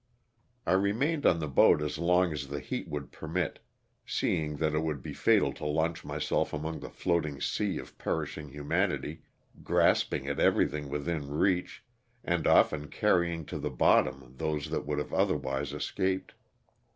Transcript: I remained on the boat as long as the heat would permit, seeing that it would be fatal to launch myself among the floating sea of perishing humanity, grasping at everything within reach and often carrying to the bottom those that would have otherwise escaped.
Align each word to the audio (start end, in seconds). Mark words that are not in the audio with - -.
I 0.65 0.71
remained 0.71 1.27
on 1.27 1.37
the 1.37 1.47
boat 1.47 1.79
as 1.83 1.99
long 1.99 2.33
as 2.33 2.47
the 2.47 2.59
heat 2.59 2.87
would 2.87 3.11
permit, 3.11 3.59
seeing 4.03 4.57
that 4.57 4.73
it 4.73 4.79
would 4.81 5.03
be 5.03 5.13
fatal 5.13 5.53
to 5.53 5.65
launch 5.67 6.03
myself 6.03 6.53
among 6.53 6.79
the 6.79 6.89
floating 6.89 7.39
sea 7.39 7.77
of 7.77 7.95
perishing 7.99 8.49
humanity, 8.49 9.21
grasping 9.63 10.27
at 10.27 10.39
everything 10.39 10.89
within 10.89 11.29
reach 11.29 11.83
and 12.23 12.47
often 12.47 12.87
carrying 12.87 13.45
to 13.45 13.59
the 13.59 13.69
bottom 13.69 14.33
those 14.37 14.71
that 14.71 14.87
would 14.87 14.97
have 14.97 15.13
otherwise 15.13 15.71
escaped. 15.71 16.33